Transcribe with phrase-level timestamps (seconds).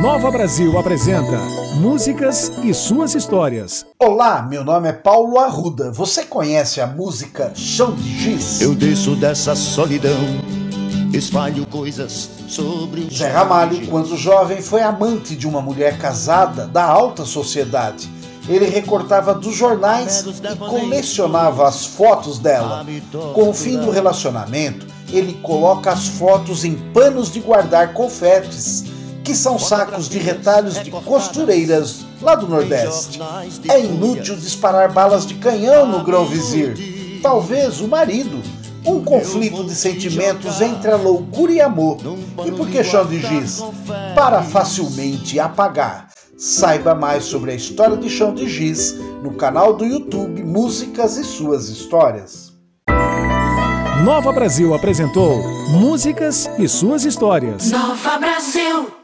[0.00, 1.38] Nova Brasil apresenta
[1.74, 3.84] Músicas e suas histórias.
[3.98, 5.92] Olá, meu nome é Paulo Arruda.
[5.92, 8.62] Você conhece a música Chão de Giz?
[8.62, 10.18] Eu desço dessa solidão,
[11.12, 16.84] espalho coisas sobre o Zé Ramalho, quando jovem, foi amante de uma mulher casada da
[16.84, 18.08] alta sociedade.
[18.48, 22.86] Ele recortava dos jornais e colecionava as fotos dela.
[23.34, 28.89] Com o fim do relacionamento, ele coloca as fotos em panos de guardar confetes
[29.24, 33.20] que são sacos de retalhos de costureiras lá do Nordeste.
[33.68, 37.20] É inútil disparar balas de canhão no grão-vizir.
[37.22, 38.40] Talvez o marido.
[38.84, 41.98] Um conflito de sentimentos entre a loucura e amor.
[42.46, 43.62] E por que chão de giz?
[44.14, 46.08] Para facilmente apagar.
[46.38, 51.24] Saiba mais sobre a história de chão de giz no canal do YouTube Músicas e
[51.24, 52.50] Suas Histórias.
[54.02, 57.70] Nova Brasil apresentou Músicas e suas histórias.
[57.70, 58.99] Nova Brasil.